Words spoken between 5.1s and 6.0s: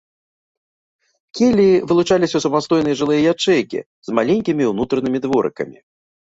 дворыкамі.